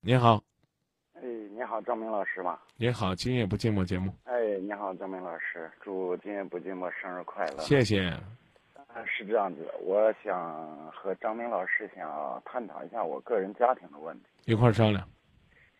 [0.00, 0.40] 你好，
[1.14, 2.56] 哎，你好，张明老师吗？
[2.76, 4.12] 你好，今夜不寂寞节目。
[4.24, 7.58] 哎，你好，张明老师，祝今夜不寂寞生日快乐！
[7.58, 8.06] 谢谢。
[8.76, 14.26] 啊，是这样子，我想和张明老师想探讨一下我个人家庭的问题。
[14.44, 15.06] 一块儿商量。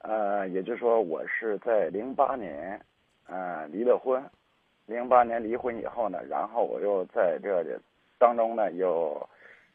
[0.00, 2.78] 呃，也就是说，我是在零八年，
[3.28, 4.22] 呃，离了婚。
[4.86, 7.70] 零八年离婚以后呢，然后我又在这里
[8.18, 9.26] 当中呢，又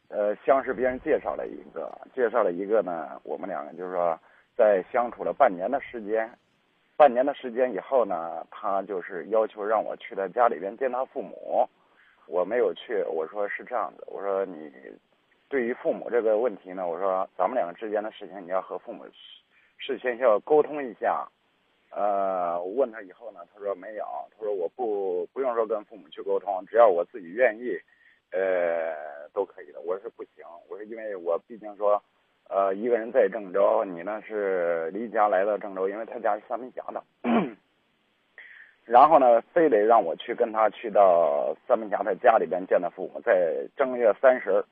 [0.08, 4.16] 呃，相识别人介绍了一个，介绍了一个呢，我们两个就是说。
[4.56, 6.30] 在相处了半年的时间，
[6.96, 11.68] 半年的时间以后呢，他就是要求让我去他家里边见他父母，
[12.26, 13.02] 我没有去。
[13.08, 14.72] 我说是这样的，我说你
[15.48, 19.04] 对于父母这个问题呢，我说咱们两个之间的事情，你要和父母
[19.76, 21.26] 事先要沟通一下。
[21.90, 24.04] 呃，我问他以后呢，他说没有，
[24.36, 27.76] 他说我不不用说跟父母去沟通，只要我自己愿意，
[28.30, 29.80] 呃，都可以的。
[29.80, 32.00] 我说不行，我说因为我毕竟说。
[32.50, 37.02] 呃，一个人在郑州，你呢是离家来到郑州，因为他家是三门峡的，
[38.84, 44.62] 然后呢，非得让我去跟他去到三门峡他家里边见他父母，在正月三十，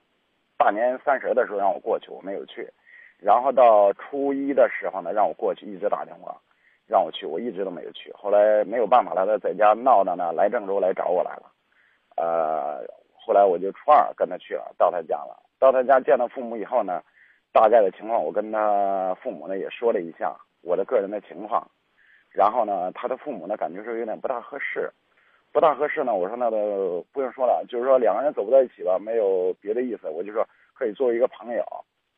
[0.57, 2.71] 大年三十的时候让我过去，我没有去，
[3.19, 6.37] 然后到初一的时候呢，让我过去，一直打电话
[6.87, 11.51] 让我去，我一直都没有去，后来没有办法了，他在家闹的呢，来郑州来找我来了，
[12.17, 17.03] 呃，后来我就初二跟他去了，到他家了，到他家见到父母以后呢。
[17.53, 21.71] 大概的情况，我跟他父母呢也说了一下我的个人的情况，
[22.31, 24.91] 然后呢，他的父母呢感觉说有点不大合适，
[25.53, 31.63] 不大合适呢，我说那都不用说了，就是说两个人走不到一起吧，没有别的意思，我就说可以作为一个朋友。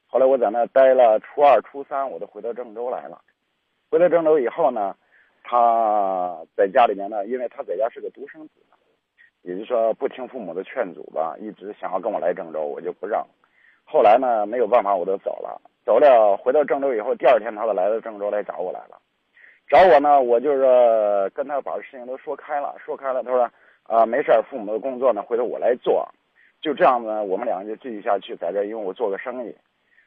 [0.06, 3.20] 后来我在那待了初二、初三，我都回到郑州来了。
[3.90, 4.94] 回到郑州以后呢，
[5.42, 8.54] 他在家里面呢，因为他在家是个独生子，
[9.42, 13.26] 也就是说不听父母的劝阻吧，一直想要跟我来郑州，我就不让。
[13.84, 15.60] 后来呢，没有办法，我就走了。
[15.84, 18.98] 走了，回到郑州以后，第二天他就来到郑州来找我来了。
[19.68, 23.22] 找我呢，我就是跟他把事情都说开了，说开了。
[23.22, 23.50] 他说
[23.84, 26.08] ：“啊，没事，父母的工作呢，回头我来做。”
[26.60, 29.54] 就这样子，我们两个就继续下去，在这，因为我做个生意，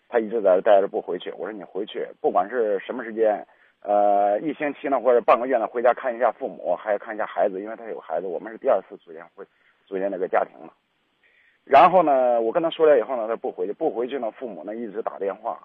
[0.09, 1.31] 他一直在这待着不回去。
[1.37, 3.45] 我说：“你回去，不管是什么时间，
[3.83, 8.25] 呃，一星期呢，或者半个月呢，回家看一下父母，还要看一下孩子，因为他有孩子。
[8.25, 9.45] 我们是第二次组建会
[9.85, 10.73] 组建这个家庭了。”
[11.69, 15.59] 然后呢，我跟他说了以后呢，他不回去，不回去呢，父母呢一直打电话，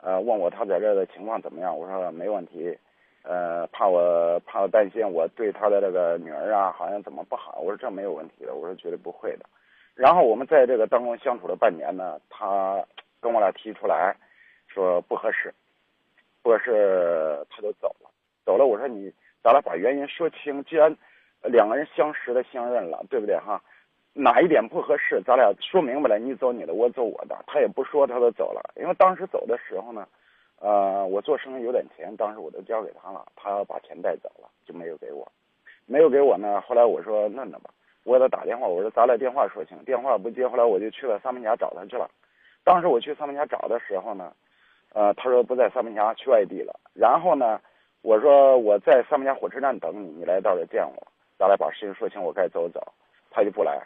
[0.00, 1.76] 呃，问我他在这儿的情况怎么样。
[1.76, 2.78] 我说没问题，
[3.24, 7.58] 呃，怕我怕我担心我对他的这个女儿啊，好像怎么不好。
[7.58, 9.44] 我说这没有问题的，我说绝对不会的。
[9.96, 12.80] 然后我们在这个当中相处了半年呢，他
[13.20, 14.14] 跟我俩提出来，
[14.68, 15.52] 说不合适，
[16.40, 18.08] 不合适，他就走了。
[18.46, 20.96] 走了，我说你咱俩把原因说清，既然
[21.42, 23.60] 两个人相识的相认了，对不对哈？
[24.14, 27.36] 哪一点不合适，咱俩说明白了，你走你的，我走我的。
[27.46, 28.60] 他也不说，他都走了。
[28.76, 30.06] 因为当时走的时候呢，
[30.60, 35.26] 呃，我做生意有点钱，当时我都交给他了，他把钱带走了，就没有给我，
[35.86, 36.60] 没有给我呢。
[36.60, 37.70] 后来我说那那吧，
[38.04, 40.46] 我给他打电话，我说咱俩电话说清，电话不接。
[40.46, 42.10] 后来我就去了三门峡找他去了。
[42.64, 44.30] 当时我去三门峡找的时候呢，
[44.92, 46.78] 呃，他说不在三门峡，去外地了。
[46.92, 47.58] 然后呢，
[48.02, 51.02] 我说我在三门峡火车站等你，你来到这见我，
[51.38, 52.86] 咱俩把事情说清，我该走走。
[53.34, 53.80] 他就不来。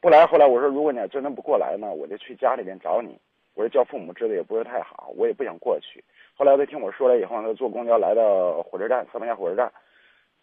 [0.00, 3.18] 不来，后来我说，如果你要真的不过来呢，我就去家里边找你。
[3.54, 6.02] 我说叫父母知道也不是太好，我也不想过去。
[6.36, 9.72] 后来他听我说了以后，他坐公交来到火车站，三门峡火车站。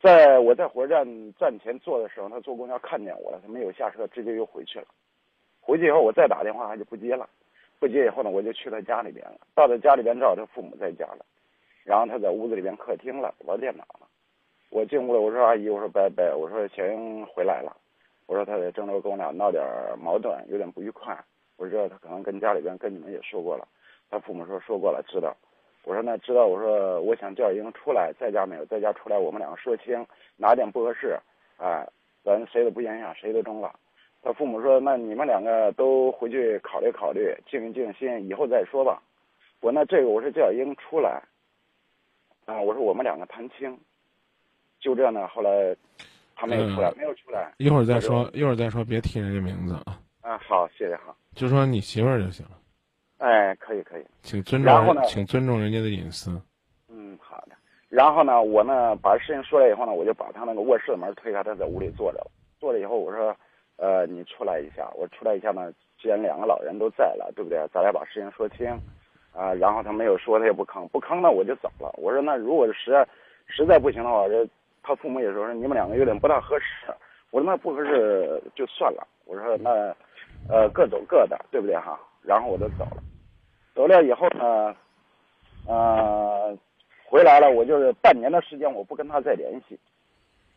[0.01, 4.88] 在我在火车站站前坐的时候，他坐公交看见我了，他没有下车，直接又回去了。
[5.61, 7.29] 回去以后，我再打电话，他就不接了。
[7.79, 9.39] 不接以后呢，我就去他家里边了。
[9.55, 11.25] 到他家里边，正好他父母在家了，
[11.85, 14.07] 然后他在屋子里边客厅了，玩电脑了。
[14.69, 17.75] 我进屋了，我说阿姨，我说拜拜，我说行回来了。
[18.28, 19.63] 我说他在郑州跟我俩闹点
[20.02, 21.16] 矛盾，有点不愉快。
[21.58, 23.68] 我知道他可能跟家里边跟你们也说过了，
[24.09, 25.36] 他父母说说过了，知道。
[25.84, 30.06] 我说那知道，我说我想叫英出来，在家没有，在家出来，我们两个说清，
[30.38, 31.18] 哪点不合适，
[31.58, 31.88] 啊，
[32.24, 33.72] 咱谁都不影响，谁都中了。
[34.24, 39.02] 他父母说那你们两个都回去考虑考虑，静一静心，以后再说吧。
[39.62, 41.22] 我那这个我是叫英出来，
[42.46, 43.79] 啊，我说我们两个谈清，
[44.79, 45.28] 就这样呢。
[45.28, 45.76] 后来。
[46.35, 47.53] 他没有出来，没有出来。
[47.58, 49.97] 一会儿再说，一会儿再说，别提人家名字啊。
[50.22, 51.16] 啊，好，谢谢，好。
[51.34, 52.52] 就说你媳妇儿就行了。
[53.20, 54.05] 哎，可以，可以。
[54.22, 54.97] 请尊重。
[55.03, 56.32] 请尊重人家的隐私。
[56.90, 57.55] 嗯，好的。
[57.90, 62.32] 然后呢，我呢把事情说了以后呢，我就把他那个卧室的门推开，他在屋里坐着了。
[62.59, 63.35] 坐着以后，我说，
[63.78, 64.90] 呃，你出来一下。
[64.96, 65.72] 我出来一下呢，
[66.02, 67.58] 既然两个老人都在了，对不对？
[67.73, 68.67] 咱俩把事情说清。
[69.32, 71.93] 啊，然后他没有说，他也不吭，不吭呢，我就走了。
[71.97, 73.08] 我说，那如果实在
[73.47, 74.47] 实在不行的话，这。
[74.85, 76.93] 他父母也说你们两个有点不大合适，
[77.32, 79.96] 我说那不合适就算了，我说那，
[80.47, 81.99] 呃各走各的，对不对哈？
[82.22, 82.97] 然后我就走了，
[83.73, 84.76] 走了以后呢，
[85.67, 86.55] 呃
[87.08, 89.79] 回来了，我就是半年的时间我不跟他再联系，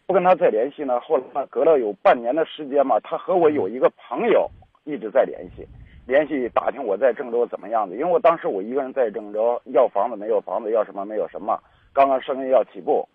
[0.06, 1.00] 不跟他再联系呢。
[1.00, 4.46] 后来，隔了有半年的时间嘛，他和我有一个朋友
[4.84, 5.66] 一直在联系，
[6.06, 7.96] 联系打听我在郑州怎么样子。
[7.96, 11.58] 因为我当时我一个人在郑州，要房子没有房子，要什么没有什么，
[11.94, 13.08] 刚刚生意要起步。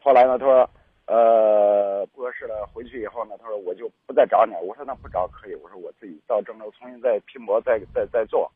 [0.00, 0.70] 后来呢，他说，
[1.06, 4.60] 呃，不合适了，回去以后呢，他说我就不再找你了。
[4.60, 8.50] 我说那不找可以，我说我自己到郑州重新再拼搏，再再再做。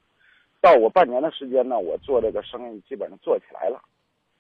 [0.60, 3.82] 到我半年的时间呢，我做这个生意基本上做起来了。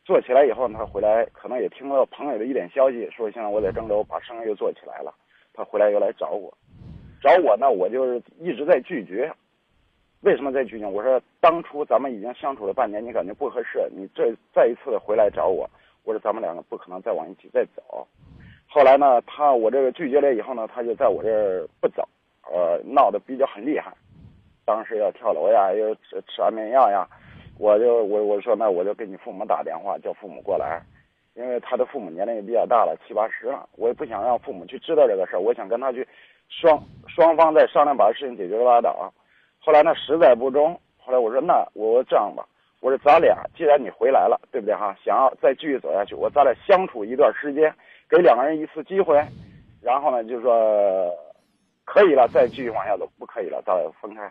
[0.04, 5.14] 做起来以后呢，他回来可能也听到朋友的一点消息，说现在我在郑州把生意又做起来了。
[5.54, 6.52] 他回来又来找我，
[7.20, 9.30] 找我呢，我就是一直在拒绝。
[10.22, 10.86] 为什么在拒绝？
[10.86, 15.68] 我说当初咱们已经相处了半年，你感觉不合适，你这再一次回来找我，
[16.04, 18.06] 我说咱们两个不可能再往一起再走。
[18.68, 22.06] 后来呢，他我这个拒绝了以后呢，他就在我这儿不走，
[22.50, 23.92] 呃，闹得比较很厉害。
[24.64, 27.06] 当时要跳楼呀，又吃吃安眠药呀，
[27.58, 30.80] 我就我我说那我就给你父母打电话，叫父母过来，
[31.34, 36.06] 因为他的父母年龄也比较大了，七八十了，我也不想让父母去知道这个事儿，我想跟他去
[36.48, 39.12] 双双方再商量，把事情解决拉倒。
[39.58, 42.46] 后来呢，实在不中，后来我说那我这样吧，
[42.82, 44.92] 我说咱俩既然你回来了，对不对哈？
[45.04, 47.72] 想要再继续走下去，我咱俩相处一段时间，
[48.10, 49.24] 给两个人一次机会，
[49.80, 51.08] 然后呢，就是说
[51.84, 54.28] 可以了，再继续往下走，不可以了，咱俩分开。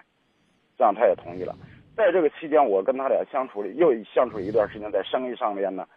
[0.78, 1.56] 这样他也同意了。
[1.96, 5.88] 在这个期间，我跟他俩相处了又相处一段时间，在生意上面呢，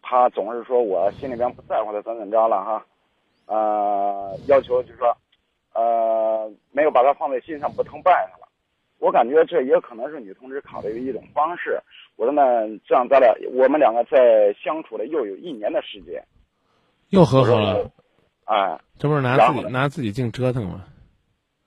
[0.00, 2.86] 他总是说我心里边不在乎他怎怎么着了哈，
[3.46, 5.16] 呃，要求就是说，
[5.74, 8.43] 呃，没有把他放在心上，不疼拜他。
[8.98, 11.78] 我感觉这也可能是女同志考虑的一种方式。
[12.16, 16.22] 我说那这样咱俩，我们两个在相处了又有一年的时间，
[17.10, 17.90] 又和好了，
[18.44, 20.84] 哎，这不是拿自己拿自己净折腾吗？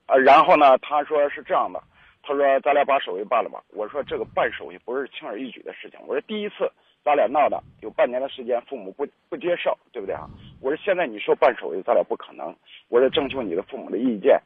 [0.05, 1.81] 啊，然后呢，他说是这样的。
[2.23, 6.69] 他说：“咱俩把手续办了吧。”我说：“这个办手续不是轻而易举的事情。”我说：“第一次
[7.01, 10.27] 咱俩闹的有半年的时间，父母不不接受，对不对啊？”
[10.59, 12.53] 我说：“现在你说办手续，咱俩不可能。”
[12.89, 14.37] 我说：“征求你的父母的意见，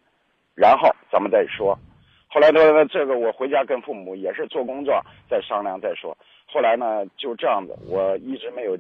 [0.54, 1.76] 然后咱们再说。”
[2.34, 6.18] 后来他说：“这个我回家跟父母也是做工作，再商量再说。”
[6.48, 8.78] 后来呢，就这样子，我一直没有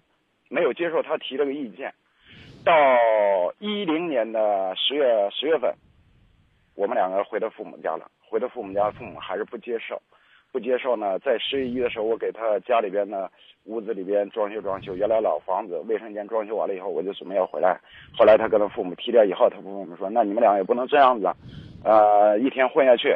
[0.49, 1.93] 没有接受他提这个意见。
[2.63, 2.73] 到
[3.59, 5.73] 一零年的十月十月份，
[6.75, 8.09] 我们两个回到父母家了。
[8.29, 10.01] 回到父母家，父母还是不接受，
[10.53, 11.19] 不接受呢。
[11.19, 13.27] 在十月一的时候，我给他家里边呢
[13.65, 17.77] 屋子里边装修装修，原来老房子卫生间装修完了以后，我就准备要回来。
[18.17, 21.27] 后来他跟他父母提了以后，他父母说：“那你们俩也不能这样子，
[21.83, 23.13] 呃，一天混下去。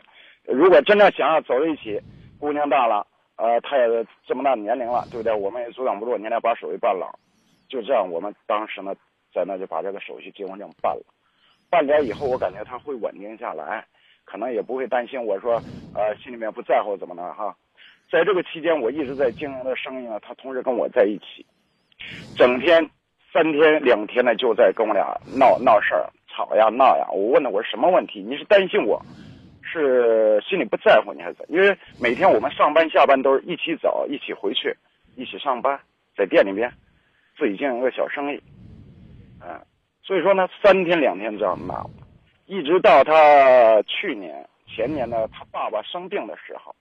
[0.47, 1.99] 如果真的想要走在一起，
[2.39, 3.05] 姑娘大了，
[3.35, 5.33] 呃，他也这么大年龄了，对不对？
[5.33, 7.07] 我们也阻挡不住，你俩把手续办了。
[7.67, 8.95] 就这样，我们当时呢，
[9.33, 11.03] 在那就把这个手续结婚证办了。
[11.69, 13.85] 办了以后，我感觉他会稳定下来。”
[14.25, 15.61] 可能也不会担心我说，
[15.93, 17.55] 呃，心里面不在乎怎么的哈。
[18.09, 21.45] 在这个期间，我一直在经营的生意呢，他同时跟我在一起，
[22.35, 22.89] 整天
[23.31, 27.07] 三天两天呢就在跟我俩闹闹事儿、吵呀闹呀。
[27.11, 28.19] 我问他我说什么问题？
[28.27, 28.99] 你是担心我，
[29.65, 31.37] 是心里不在乎你还是？
[31.49, 34.75] 因为每天我们上班下班都是一起走、一起回去、
[35.15, 35.79] 一起上班，
[36.15, 36.71] 在店里边
[37.37, 38.41] 自己经营个小生意，
[39.41, 39.59] 嗯，
[40.01, 41.89] 所以说呢，三天两天这样闹。
[42.45, 46.75] 一直到他去年、前年呢，他爸爸生病的时候，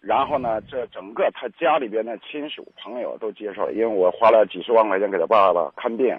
[0.00, 6.18] 然后呢，这整个他家里边的亲属朋友都接受，因为我花了几十万块钱给他爸爸看病，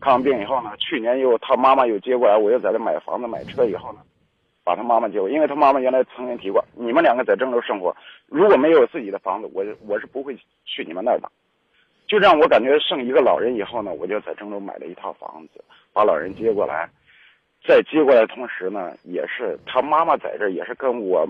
[0.00, 4.00] 看完病以后呢，去年又他妈妈又接过来，我又在这买房子、买车以后呢，
[4.64, 7.94] 把他妈妈接过，因为他妈妈原来曾经提过，你们两个在郑州生活，
[8.26, 11.30] 如果没有自己的房子，我我是不会去你们那儿的，
[12.06, 16.88] 就让我感觉剩一个老人以后呢，我就在郑州买了一套房子，把老人接过来。
[17.64, 21.24] 在接过来同时呢，也是他妈妈在这也是跟我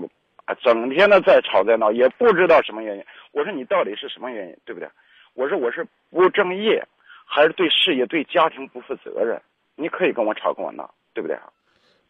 [0.45, 3.03] 啊，整天的在吵在闹，也不知道什么原因。
[3.31, 4.89] 我说你到底是什么原因，对不对？
[5.35, 6.83] 我说我是不务正业，
[7.25, 9.39] 还是对事业、对家庭不负责任？
[9.75, 11.37] 你可以跟我吵跟我闹，对不对？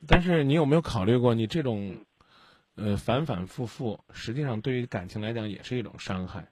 [0.07, 1.95] 但是你有没有考虑过，你这种
[2.75, 6.45] 呃反反复复，实际上对于感情来讲也是一种伤害。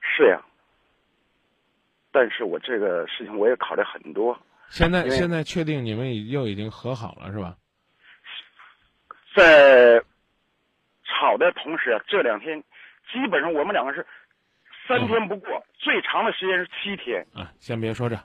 [0.00, 0.42] 是呀，
[2.10, 4.38] 但是我这个事情我也考虑很多。
[4.68, 7.56] 现在现在确定你们又已经和好了是吧？
[9.34, 10.02] 在
[11.04, 12.60] 吵的同时啊，这两天
[13.12, 14.06] 基本上我们两个是
[14.88, 17.24] 三天不过，最长的时间是七天。
[17.34, 18.18] 啊，先别说这，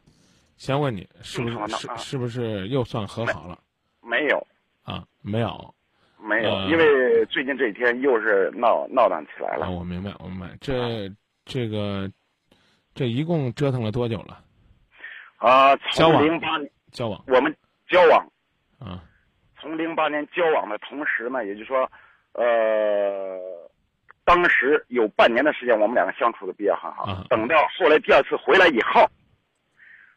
[0.58, 3.60] 先问你是不是是是不是又算和好了？
[4.08, 4.48] 没有
[4.84, 5.76] 啊，没有，
[6.18, 9.70] 没有，因为最近这几天又是闹闹腾起来了。
[9.70, 10.48] 我明白，我明白。
[10.62, 11.12] 这
[11.44, 12.10] 这个
[12.96, 14.42] 这一共折腾了多久了？
[15.38, 17.54] 啊，从零八年交往，我们
[17.90, 18.26] 交往，
[18.80, 19.04] 啊，
[19.60, 21.92] 从零八年交往的同时呢，也就是说，
[22.32, 23.38] 呃，
[24.24, 27.04] 当时有半年的时间，我们两个相处的比较很好。
[27.04, 29.06] 啊等到后来第二次回来以后，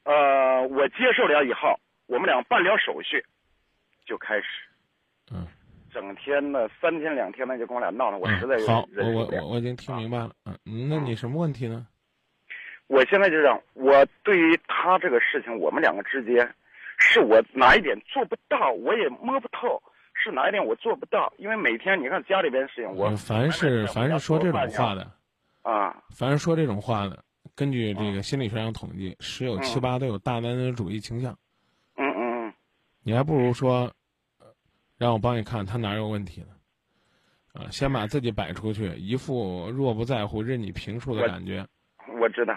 [0.04, 3.22] 呃，我接受了以后，我们俩办了手续，
[4.10, 4.44] 就开始
[5.32, 5.46] 嗯，
[5.92, 9.26] 整天呢三天两天呢就跟我俩闹呢，我实在有嗯好，我我。
[9.26, 10.32] 我我已经听明白了。
[10.44, 11.86] 嗯，嗯那你什么问题呢？
[12.88, 16.52] 我现在就这样，我对于他这个事情，我们两个之间，
[16.98, 19.80] 是我哪一点做不到，我也摸不透，
[20.12, 21.32] 是哪一点我做不到？
[21.36, 25.08] 因为每天你看家里边的事情，我呃凡是凡是说这种话的，
[25.62, 27.22] 啊，凡是说这种话的，
[27.54, 31.30] 根据这个心理学上统计，十有七八都有大男子主义倾向。
[31.94, 32.54] 嗯嗯嗯，
[33.04, 33.92] 你还不如说，呃
[35.00, 36.48] 让我帮你看他哪有问题呢？
[37.54, 41.66] 啊，先把自己摆出去，一副若不在乎、任你评述的感觉。
[42.20, 42.54] 我知道。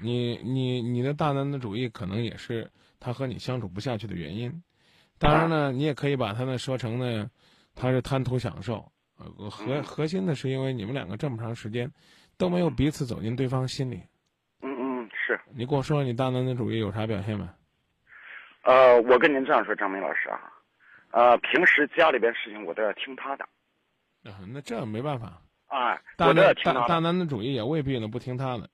[0.00, 4.60] 你你你的大男子主义可能也是他和你相处不下去的原因。
[5.20, 7.30] 当然呢，你也可以把他呢说成呢，
[7.76, 8.90] 他是贪图享受。
[9.16, 11.88] 呃，核核心的是因为你们两个这么长时间
[12.36, 14.02] 都没有彼此走进对方心里。
[14.62, 15.40] 嗯嗯是。
[15.54, 17.48] 你跟我说你大男子主义有啥表现没？
[18.64, 20.40] 呃，我跟您这样说，张明老师啊，
[21.14, 23.44] 呃，平时家里边事情我都要听他的，
[24.24, 25.40] 啊，那这没办法。
[25.68, 26.98] 啊，大我都要男大大。
[26.98, 28.68] 男子主义也未必呢不听他的。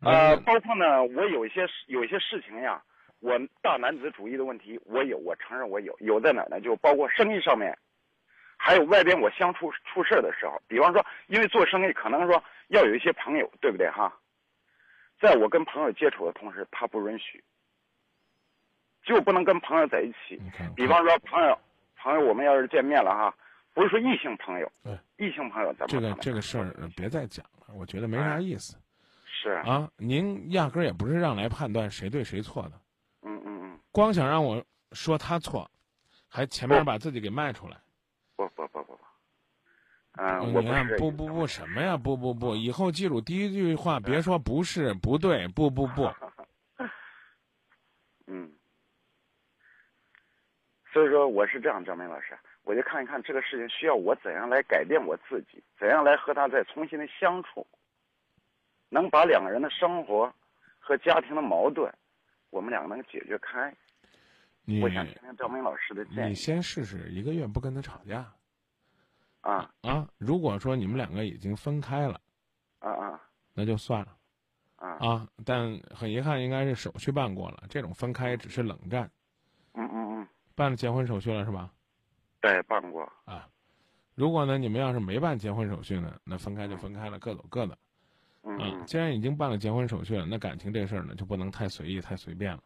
[0.00, 2.82] 呃，包括呢，我有一些事有一些事情呀，
[3.20, 6.58] 我大男子主义的问题，我有，我承认我有，有在哪儿呢？
[6.62, 7.76] 就包括生意上面，
[8.56, 14.10] 还有外边我相处出事儿的时候，比方说，因为做生意可能说要有一些朋友，对不对哈？
[15.20, 17.44] 在我跟朋友接触的同时，他不允许，
[19.04, 20.40] 就不能跟朋友在一起。
[20.74, 21.58] 比方说朋友，
[22.02, 23.34] 朋友我们要是见面了哈，
[23.72, 28.76] 不是说异性朋友对，异性朋友咱们这个这个事儿呃别再讲了，我觉得没啥意思
[29.24, 29.88] 是，啊。
[29.96, 32.72] 您压根儿也不是让来判断谁对谁错的，
[33.22, 35.70] 嗯嗯嗯，光想让我说他错，
[36.28, 37.80] 还前面把自己给卖出来。
[38.34, 39.00] 不不不不不，
[40.16, 41.96] 嗯、哦你我看不不不什么呀？
[41.96, 46.12] 不不不，以后记住第一句话，别说不是不对，不不不。
[48.26, 48.50] 嗯，
[50.92, 57.66] 所以说我是这样，张明老师，我就看一看这个事情需要我怎样来改变我自己，怎样来和他再重新的相处，
[58.90, 60.32] 能把两个人的生活
[60.78, 61.90] 和家庭的矛盾，
[62.50, 63.74] 我们两个能解决开。
[64.64, 68.30] 你我想听听张明老师的建你先试试一个月不跟他吵架
[69.40, 70.06] 啊啊！
[70.18, 72.20] 如果说你们两个已经分开了，
[72.78, 73.20] 啊啊
[73.54, 74.16] 那就算了
[74.76, 74.88] 啊！
[75.00, 75.28] 啊。
[75.44, 79.10] 但很遗憾，应该是手续办过了，这种分开只是冷战。
[80.54, 81.70] 办了结婚手续了是吧？
[82.40, 83.02] 对，办过。
[83.24, 83.48] 啊，
[84.14, 87.74] 如果呢你们要是没办结婚手续呢，那分开就分开了，各走各的。
[87.74, 87.78] 啊
[88.44, 92.62] 嗯嗯，既然已经办了结婚手续了，那感情这事儿呢就不能太随意、太随便了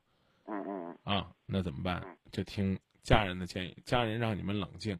[0.46, 1.30] 嗯嗯啊。
[1.44, 2.16] 那怎么办嗯？
[2.32, 4.98] 就听家人的建议，家人让你们冷静，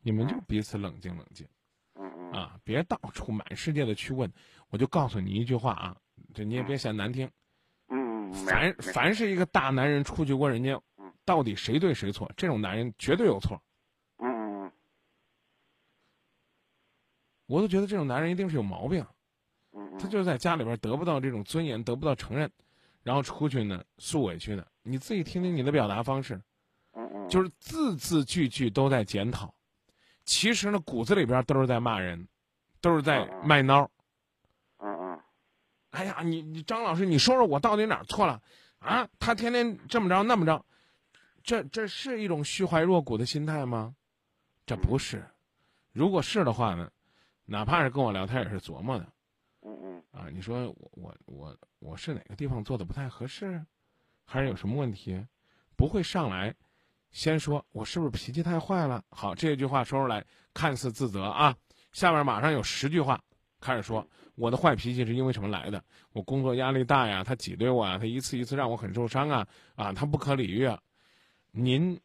[0.00, 1.46] 你们就彼此冷静冷静
[1.96, 4.32] 嗯嗯啊，别到处满世界的去问。
[4.70, 5.96] 我就告诉你一句话啊，
[6.32, 7.30] 这你也别嫌难听，
[7.90, 10.93] 嗯，没凡凡是一个大男人出去问人家嗯，
[11.24, 13.62] 到底谁对谁错，这种男人绝对有错。
[14.18, 14.72] 嗯嗯
[17.46, 19.06] 我都觉得这种男人一定是有毛病。
[19.72, 22.50] 嗯嗯，他就是在家里边得不到这种尊严，得不到承认，
[23.02, 24.64] 然后出去呢诉委屈呢。
[24.82, 26.40] 你自己听听你的表达方式，
[26.92, 29.54] 嗯嗯就是字字句句都在检讨，
[30.24, 32.28] 其实呢骨子里边都是在骂人，
[32.80, 33.88] 都是在卖孬。
[34.78, 35.20] 嗯嗯
[35.90, 38.42] 哎呀，你你张老师，你说说我到底哪儿错了
[38.78, 39.08] 啊？
[39.18, 40.64] 他天天这么着那么着，
[41.44, 43.94] 这这是一种虚怀若谷的心态吗？
[44.64, 45.22] 这不是。
[45.92, 46.90] 如果是的话呢，
[47.44, 49.06] 哪怕是跟我聊天也是琢磨的。
[49.60, 53.62] 嗯嗯啊，你说我我我我是哪个地方做的不太合适，
[54.24, 55.22] 还是有什么问题？
[55.76, 56.54] 不会上来
[57.12, 59.04] 先说我是不是脾气太坏了？
[59.10, 60.24] 好，这句话说出来
[60.54, 61.54] 看似自责啊，
[61.92, 63.20] 下面马上有十句话
[63.60, 65.84] 开始说我的坏脾气是因为什么来的？
[66.12, 70.80] 我工作压力大呀，他挤兑我啊，他一次一次让我很受伤啊啊，他不可理喻啊。
[71.56, 72.00] 您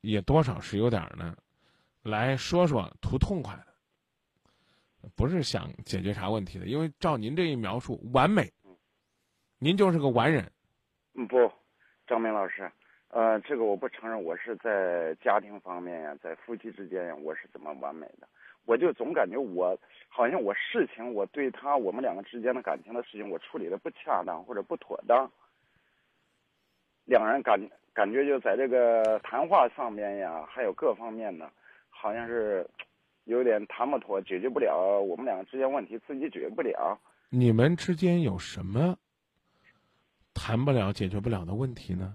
[0.00, 1.36] 也多少是有点儿呢，
[2.02, 5.10] 来说说图痛快的。
[5.14, 8.50] 不是想解决啥问题的，因为照您这一描述，完美，
[9.58, 10.50] 您就是个完人。
[11.14, 11.52] 嗯，不，
[12.06, 12.70] 张明老师，
[13.08, 18.26] 呃，这个我不承认，我是在家庭方面呀，在夫妻之间呀，我是怎么完美的？
[18.64, 19.78] 我就总感觉我
[20.08, 25.30] 好像我事情，我对他我们两个之间的感情的事情，我处理的不恰当或者不妥当，
[27.04, 27.60] 两人感
[27.98, 31.50] 感觉就在这个谈话上面呀，还有各方面呢，
[31.88, 32.64] 好像是
[33.24, 36.96] 有点谈不妥，解决不了我们两个之间问题，自己解决不了。
[37.28, 38.96] 你们之间有什么
[40.32, 42.14] 谈不了、解决不了的问题呢？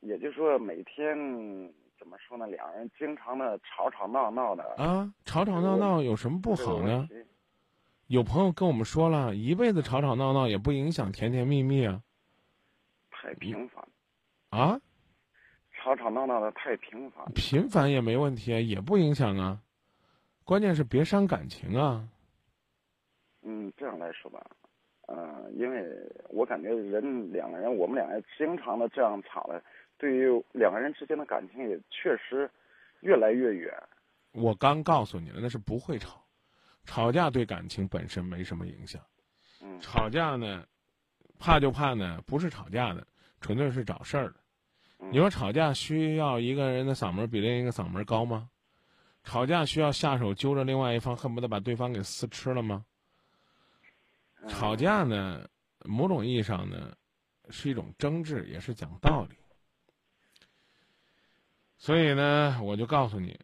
[0.00, 1.14] 也就是说，每天
[1.98, 2.46] 怎么说呢？
[2.46, 4.64] 两人经常的吵吵闹闹的。
[4.78, 7.06] 啊，吵吵闹闹有什么不好呢？
[8.06, 12.00] 有朋友跟我们说了一辈子吵吵闹闹也不影响甜甜蜜蜜啊。
[13.10, 13.86] 太频繁。
[14.52, 14.78] 啊？
[15.72, 17.24] 吵吵闹闹的太频繁。
[17.34, 19.60] 频繁也没问题，也不影响啊。
[20.44, 22.06] 关键是别伤感情啊。
[23.40, 24.44] 嗯，这样来说吧，
[25.08, 25.84] 嗯，因为
[26.28, 29.60] 我感觉人两个人，我们两个人经常的这样吵了，
[29.96, 32.48] 对于两个人之间的感情也确实
[33.00, 33.72] 越来越远。
[34.32, 36.22] 我刚告诉你了，那是不会吵。
[36.84, 39.02] 吵架对感情本身没什么影响，
[39.62, 40.66] 嗯，吵架呢，
[41.38, 43.06] 怕就怕呢，不是吵架的，
[43.40, 44.34] 纯粹是找事儿的。
[45.10, 48.48] 你说吵架需要一个人的嗓门比另一个嗓门高吗？
[49.24, 52.84] 吵架需要下手揪着另外一方，恨不得把对方给撕吃了吗？
[54.48, 55.48] 吵架呢，
[55.84, 56.96] 某种意义上呢，
[57.50, 59.36] 是一种争执，也是讲道理。
[61.76, 63.38] 所以呢，我就告诉你，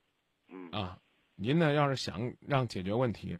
[0.72, 0.98] 啊。
[1.40, 1.72] 您呢？
[1.72, 3.38] 要是想让解决问题，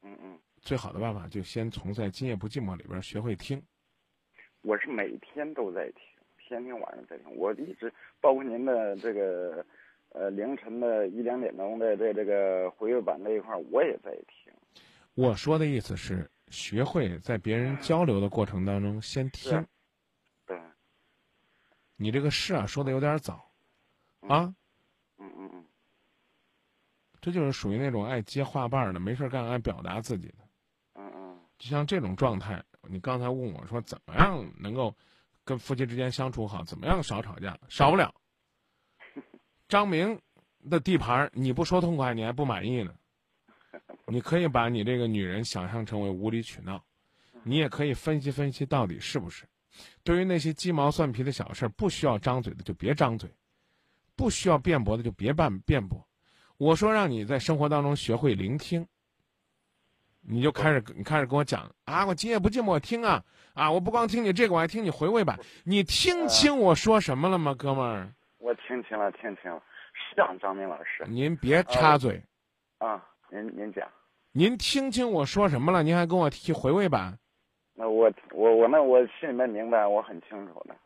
[0.00, 3.62] 嗯嗯，最好的办法就先从在《今夜不寂寞》里边学会听。
[4.62, 6.00] 我是每天都在听，
[6.46, 7.36] 天天晚上在听。
[7.36, 9.66] 我一直包括您的这个，
[10.10, 14.52] 呃，凌晨的一两点钟的这这个回味版那一块，我也在听。
[15.14, 19.66] 我说的意思是，学会在别人交流的过程当中先听。
[20.46, 20.58] 对。
[21.96, 23.50] 你这个是啊，说的有点早，
[24.20, 24.54] 啊。
[25.18, 25.64] 嗯嗯嗯。
[27.20, 30.34] 这就是属于那种爱接话瓣的，没事干爱表达自己的。
[30.94, 31.40] 嗯嗯。
[31.58, 34.94] 就像这种状态，你刚才问我说怎么样能够
[35.46, 37.58] 跟夫妻之间相处好，怎么样少吵架？
[37.68, 38.12] 少不了。
[39.68, 40.20] 张明
[40.68, 42.92] 的地盘你不说痛快，你还不满意呢。
[44.06, 46.84] 你可以把你这个女人想象成为无理取闹，
[47.44, 49.44] 你也可以分析分析到底是不是。
[50.02, 53.30] 对于那些鸡毛蒜皮的小事，不需要张嘴的就别张嘴，
[54.16, 56.04] 不需要辩驳的就别办辩驳。
[56.56, 58.86] 我说让你在生活当中学会聆听，
[60.28, 63.22] 你就开始你开始跟我讲啊，我今夜不寂寞，我听啊
[63.54, 65.38] 啊，我不光听你这个，我还听你回味版。
[65.64, 68.12] 你听清我说什么了吗，哥们儿？
[68.38, 69.62] 我听清了，听清了。
[69.92, 72.22] 是这样，张明老师，您别插嘴。
[72.78, 73.88] 啊，您您讲。
[74.32, 75.82] 您听清我说什么了？
[75.82, 77.18] 您还跟我提回味版？
[77.74, 80.76] 那我我我那我心里面明白，我很清楚的。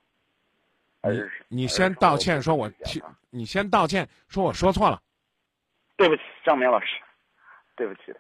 [1.49, 5.01] 你你先道歉，说我听，你先道歉，说我说错了。
[5.97, 6.87] 对不起，张明老师，
[7.75, 8.15] 对不起。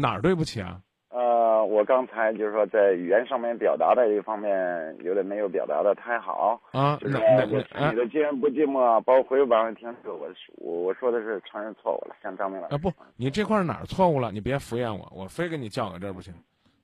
[0.00, 0.80] 哪儿对不起啊？
[1.10, 6.96] 呃，我刚才就是说在语言上面表达的一方面有点没有表达的太好啊。
[7.00, 12.74] 就是我你的既然不寂寞，包括回版上听说我我我说的是承认错误了，向张明老师。
[12.74, 14.30] 啊不，你这块哪儿错误了？
[14.30, 16.34] 你别敷衍我，我非跟你叫个这儿不行，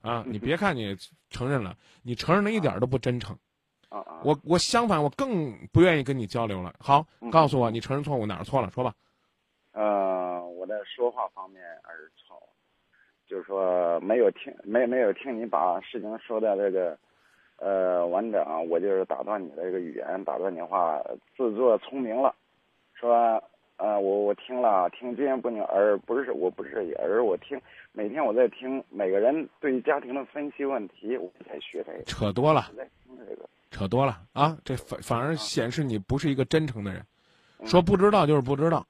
[0.01, 0.23] 啊！
[0.27, 0.95] 你别看你
[1.29, 3.37] 承认了，你承认的一点都不真诚。
[3.89, 4.21] 啊啊！
[4.25, 6.73] 我我相反，我更不愿意跟你交流了。
[6.79, 8.91] 好，告诉我你承认错误哪儿错了，说吧。
[9.71, 12.24] 呃，我在说话方面还是错，
[13.27, 16.97] 就是说没有听没没有听你把事情说的这个
[17.57, 21.01] 呃完整，我就是打断你的这个语言，打断你话，
[21.35, 22.35] 自作聪明了，
[22.93, 23.41] 说
[23.77, 27.59] 呃我我听了听这样不听，而不是我不是而我听
[27.91, 37.05] 每天我在听每个人对于家庭的分析问题，我才学这个，扯多了，在听这个，扯多了啊，这反反而显示你不是一个真诚的人，
[37.65, 38.85] 说不知道就是不知道。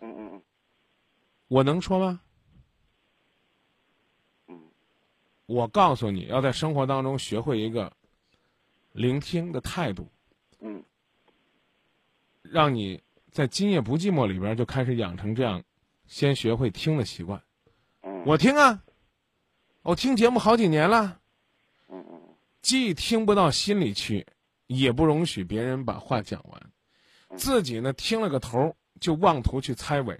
[0.00, 0.42] 嗯嗯嗯，
[1.48, 2.20] 我能说吗？
[4.48, 4.60] 嗯，
[5.46, 7.92] 我告诉你要在生活当中学会一个
[8.92, 10.10] 聆听的态度。
[10.60, 10.82] 嗯，
[12.42, 15.62] 让你在今夜不寂寞里边就开始养成这样，
[16.06, 17.42] 先学会听的习惯。
[18.02, 18.82] 嗯，我听啊，
[19.82, 21.20] 我听节目好几年了。
[21.88, 22.20] 嗯嗯，
[22.62, 24.26] 既听不到心里去，
[24.66, 26.72] 也不容许别人把话讲完，
[27.36, 28.74] 自己呢听了个头。
[29.00, 30.18] 就妄图去猜尾，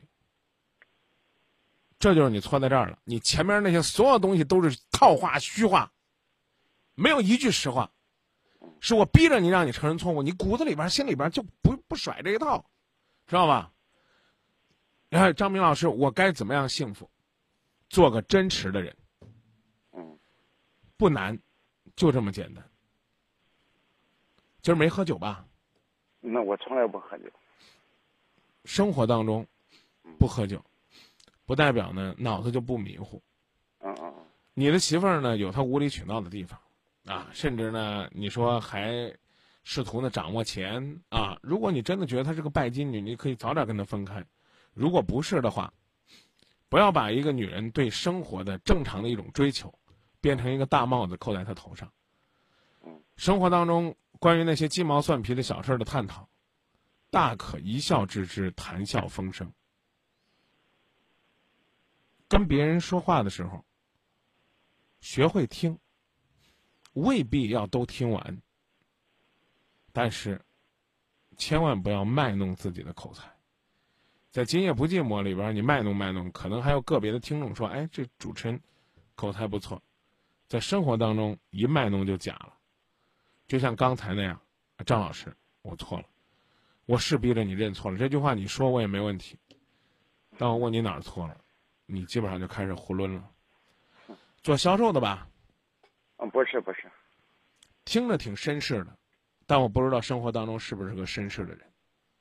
[1.98, 2.98] 这就是你错在这儿了。
[3.04, 5.92] 你前面那些所有东西都是套话、虚话，
[6.94, 7.90] 没有一句实话。
[8.80, 12.64] 是我逼着你让你承认错误，你骨子里边、心里边就不不甩这一套，
[13.26, 13.72] 知道吧？
[15.10, 17.10] 你看张明老师，我该怎么样幸福？
[17.90, 18.96] 做个真实的人。
[19.92, 20.18] 嗯，
[20.96, 21.38] 不难，
[21.96, 22.64] 就这么简单。
[24.62, 25.46] 今儿没喝酒吧？
[26.20, 27.30] 那我从来不喝酒。
[28.64, 29.46] 生活当中，
[30.18, 30.62] 不喝酒，
[31.44, 33.22] 不代表呢脑子就不迷糊。
[33.80, 34.23] 嗯嗯。
[34.54, 36.58] 你的媳妇儿呢有她无理取闹的地方，
[37.06, 39.12] 啊，甚至呢你说还
[39.64, 41.38] 试图呢掌握钱啊。
[41.42, 44.24] 如果你真的觉得她是个拜金女，你可以早点跟她分开。
[44.72, 45.72] 如果不是的话，
[46.68, 49.72] 不要把一个女人对生活的正常的一种追求，
[50.20, 51.92] 变成一个大帽子扣在她头上。
[52.84, 53.02] 嗯。
[53.16, 56.28] 生活当中关于那些鸡毛蒜皮的小事的探讨。
[57.10, 59.52] 大可一笑置之，谈笑风生。
[62.26, 63.64] 跟别人说话的时候，
[65.04, 65.78] 学会听，
[66.94, 68.42] 未必要都听完，
[69.92, 70.40] 但是
[71.36, 73.30] 千万不要卖弄自己的口才。
[74.30, 78.58] 在《今夜不寂寞》里边，你卖弄卖弄，可能还有个别的听众说：“哎，这主持人
[79.14, 79.80] 口才不错。”
[80.48, 82.54] 在生活当中，一卖弄就假了。
[83.46, 84.40] 就像刚才那样，
[84.86, 86.06] 张老师，我错了，
[86.86, 87.98] 我是逼着你认错了。
[87.98, 89.38] 这句话你说我也没问题，
[90.38, 91.38] 但我问你哪儿错了，
[91.84, 93.30] 你基本上就开始胡抡了。
[94.44, 95.26] 做销售的吧？
[96.18, 96.84] 嗯，不是不是，
[97.84, 98.96] 听着挺绅士的，
[99.46, 101.60] 但我不知道生活当中是不是个绅士的人。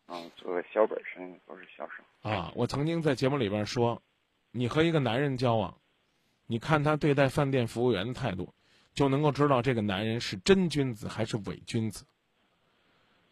[0.08, 2.30] 啊，做个小本生意，不是销售。
[2.30, 4.02] 啊，我曾经在节目里边说，
[4.52, 5.78] 你和一个男人交往，
[6.48, 8.54] 你看他对待饭店服务员的态度。
[8.94, 12.06] 就能够知道这个男人是真君子还是伪君子。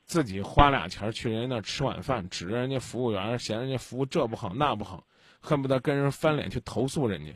[0.06, 5.06] 自己花俩钱去人家那吃晚饭，指着人家服务员，嫌人家服务这不好那不好，
[5.40, 7.32] 恨不得跟人翻脸去投诉人家。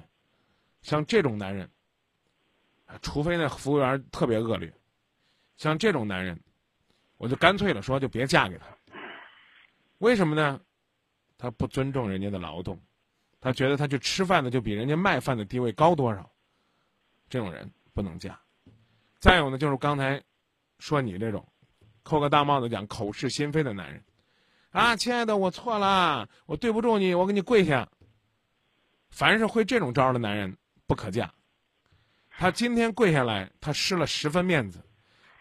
[0.86, 1.70] 像这种男人，
[3.02, 4.72] 除非那服务员特别恶劣，
[5.58, 6.40] 像这种男人，
[7.18, 8.66] 我就干脆了说，就别嫁给他。
[9.98, 10.62] 为什么呢？
[11.38, 12.80] 他不尊重人家的劳动，
[13.42, 16.32] 他觉得他去吃饭的就比人家卖饭的地位高多少。
[17.30, 17.70] 这种人。
[17.96, 18.38] 不能嫁，
[19.20, 20.22] 再有呢，就是刚才
[20.80, 21.48] 说你这种
[22.04, 24.04] 扣个大帽子讲口是心非的男人
[24.72, 27.90] 啊，亲爱的，我错了，我对不住你，我给你跪下。
[29.10, 31.34] 凡是会这种招的男人不可嫁。
[32.38, 34.84] 他今天跪下来，他失了十分面子，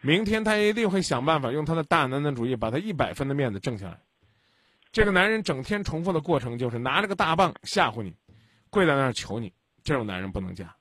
[0.01, 4.01] 明天他一定会想办法用他的大男子主义把他一百分的面子挣下来。
[4.93, 8.17] 这个男人整天重复的过程就是拿着个大棒吓唬你，
[8.71, 9.53] 跪在那儿求你，
[9.83, 10.77] 这种男人不能嫁。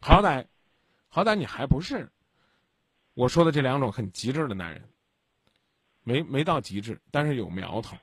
[0.00, 0.46] 好歹，
[1.08, 2.08] 好歹你还不是
[3.14, 4.88] 我说的这两种很极致的男人，
[6.04, 7.96] 没没到极致，但是有苗头，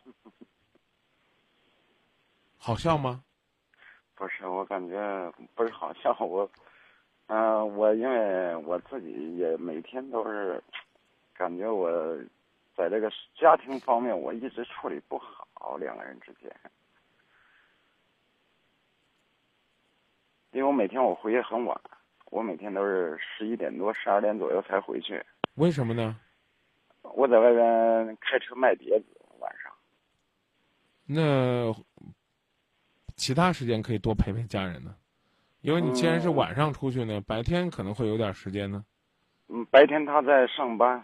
[2.58, 3.23] 好笑吗？
[4.24, 6.16] 不是，我感觉不是好笑。
[6.22, 6.50] 我，
[7.28, 10.64] 嗯，我因为我自己也每天都是
[11.34, 11.92] 感觉我
[12.74, 16.50] 在这个家庭方面我一直处理不好，两个人之间。
[20.54, 21.78] 因为我每天我回去很晚，
[22.32, 25.22] 我每天都是十一点多、十二点左右才回去。
[25.56, 26.18] 为什么呢？
[27.02, 29.06] 我在外边开车卖碟子，
[29.40, 29.70] 晚上。
[31.06, 31.74] 那
[33.24, 34.94] 其他时间可以多陪陪家人呢，
[35.62, 38.84] 因为你既然是晚上出去呢，白天可能会有点时间呢。
[39.48, 40.98] 嗯，白天他在上班，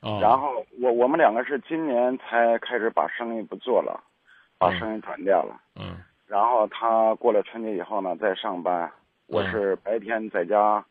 [0.00, 4.02] 啊，然后我我们两个是今年才开始把生意不做了，
[4.56, 5.60] 把生意转掉了。
[5.78, 5.98] 嗯。
[6.26, 8.90] 然后他过了春节以后呢，再上班。
[9.26, 10.82] 我是白天在家，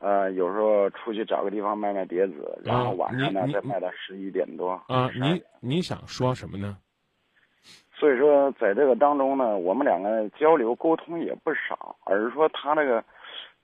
[0.00, 4.72] 呃，有时候出去找个地方卖卖碟子，然后晚上呢再卖到十一点多。
[4.88, 6.76] 啊，你你想说什么呢？
[7.98, 13.02] 所以说，在这个当中呢，我们两个交流沟通也不少，而是说他那个，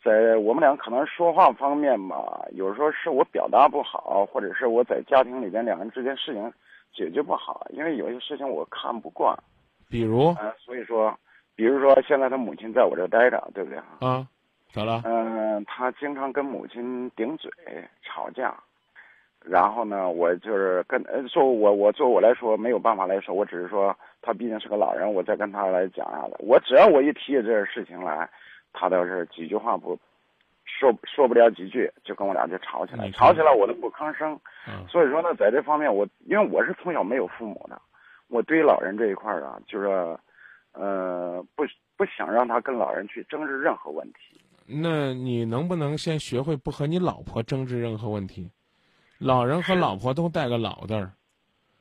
[0.02, 6.52] 在我们俩可能说话方面吧，有时候是我表达不好，或者是我在家庭里边两个人之间事情
[6.92, 9.32] 解决不好，因为有些事情我看不惯。
[9.88, 11.16] 比如，呃，所以说，
[11.54, 14.26] 比如说，现在他母亲在我这待着，对不对啊？
[14.72, 15.02] 咋了？
[15.04, 17.48] 嗯，他经常跟母亲顶嘴
[18.02, 18.52] 吵架，
[19.38, 26.36] 然后呢，我就是跟呃，说我我作我来说没有办法来说，我只是说他毕竟是个老人，我再跟他来讲啥的。
[26.38, 28.28] 我只要我一提起这个事情来，
[28.72, 29.98] 他倒是几句话不
[30.64, 34.40] 说说不了几句，就跟我俩就吵起来，吵起来我都不吭声。
[34.88, 37.80] 所以说呢，在这方面我因为我是从小没有父母的。
[38.28, 39.86] 我对老人这一块儿啊，就是，
[40.72, 41.62] 呃，不
[41.94, 44.40] 不想让他跟老人去争执任何问题。
[44.66, 48.50] 那你能不能先学会不和你老婆争执任何问题？
[49.18, 51.12] 老人和老婆都带个“老”字儿，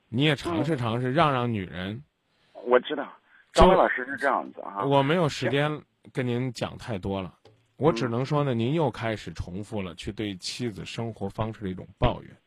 [0.10, 2.04] 你也尝试尝试让让女人。
[2.66, 3.08] 我知道，
[3.52, 4.84] 张伟老师是这样子啊。
[4.86, 7.38] 我没有时间跟您讲太多了，
[7.76, 12.38] 我只能说呢，您又开始重复了去对妻子生活方式的一种抱怨。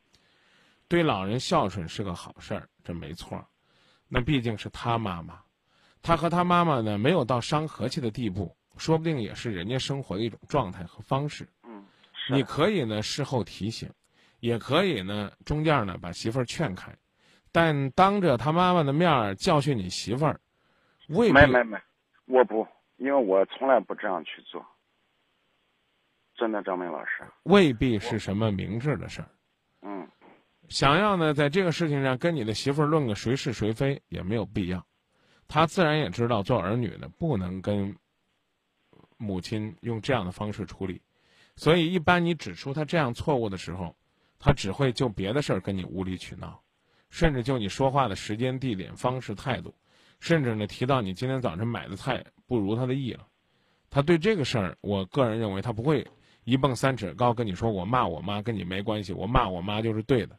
[0.88, 3.44] 对老人孝顺是个好事儿，这没错。
[4.08, 5.40] 那毕竟是他妈妈，
[6.00, 11.48] 他和他妈妈呢没有到伤和气的地步，说不定也是人家生活的一种状态和方式。
[11.64, 11.84] 嗯，
[12.30, 13.90] 你可以呢事后提醒，
[14.38, 16.96] 也可以呢中间呢把媳妇儿劝开，
[17.56, 20.38] 但当着他妈妈的面儿教训你媳妇儿，
[21.08, 21.32] 未必。
[21.32, 21.78] 没没没，
[22.26, 24.62] 我不，因为我从来不这样去做。
[26.34, 29.28] 真的，张明老师，未必是什么明智的事儿。
[29.80, 30.06] 嗯。
[30.68, 34.86] 想要呢，在这个事情上跟你的媳妇儿论个谁是谁非也没有必要，
[35.48, 37.96] 他自然也知道做儿女的不能跟
[39.16, 41.00] 母亲用这样的方式处理，
[41.56, 43.96] 所以一般你指出他这样错误的时候，
[44.38, 46.60] 他只会就别的事儿跟你无理取闹，
[47.10, 49.74] 甚至就你说话的时间、地点、方式、态度，
[50.20, 53.26] 甚至呢提到你今天早晨买的菜不如他的意了，
[53.88, 56.06] 他对这个事儿，我个人认为他不会
[56.44, 60.38] 一蹦三尺高跟你说我骂我妈跟你没关系，我骂我妈就是对的，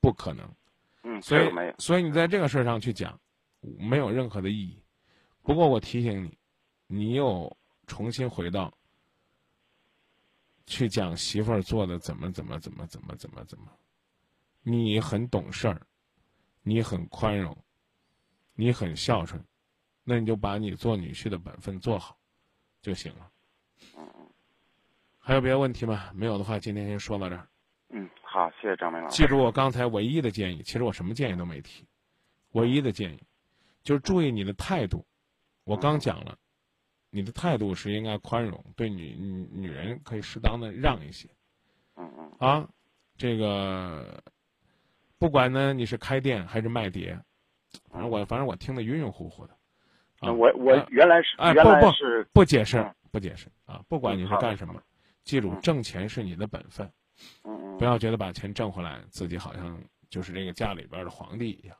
[0.00, 0.48] 不可能。
[1.02, 1.50] 嗯，所以。
[1.78, 3.18] 所以你在这个事儿上去讲，
[3.78, 4.82] 没有任何的意义。
[5.42, 6.38] 不过我提醒你，
[6.86, 8.72] 你又重新回到
[10.66, 13.64] 去讲媳妇儿做的怎么怎么怎么怎么怎么怎么，
[14.62, 15.80] 你很懂事儿，
[16.62, 17.56] 你很宽容，
[18.54, 19.42] 你很孝顺，
[20.04, 22.18] 那你就把你做女婿的本分做好
[22.82, 23.30] 就行了。
[25.18, 26.10] 还有别的问题吗？
[26.14, 27.48] 没有的话，今天先说到这儿。
[27.90, 29.16] 嗯，好，谢谢张明老师。
[29.16, 31.86] 记住我刚才唯一的建议，其实我什么建议都没提，
[32.52, 33.22] 唯一的建议
[33.82, 35.06] 就是注意你的态度。
[35.64, 36.38] 我刚讲了，
[37.10, 41.28] 你的态度是应该宽容，对女女女人可以适当的让一些
[41.96, 42.68] 嗯嗯啊。
[43.16, 44.22] 这个
[45.20, 47.16] 不管呢你是开店还是卖碟，
[47.90, 49.52] 反正我反正我听得晕晕乎乎的。
[50.20, 54.82] 啊我我呃原来是哎原来不不是不解释嗯不解释啊，不管你是干什么，
[55.22, 56.90] 记住嗯挣钱是你的本分。
[57.44, 59.78] 嗯嗯不要觉得把钱挣回来，自己好像
[60.08, 61.76] 就是这个家里边的皇帝一样。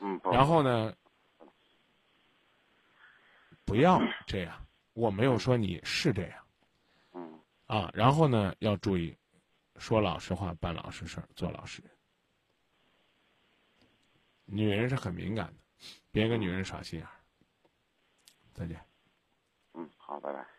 [0.00, 0.94] 嗯然后呢，
[3.64, 4.54] 不要这样。
[4.92, 6.38] 我没有说你是这样
[7.12, 7.90] 嗯啊。
[7.92, 9.16] 然后呢，要注意
[9.78, 11.90] 说老实话，办老实事儿，做老实人。
[14.50, 15.54] 女人是很敏感的，
[16.10, 17.12] 别跟女人耍心眼儿。
[18.54, 18.80] 再见。
[19.74, 20.57] 嗯好，拜拜。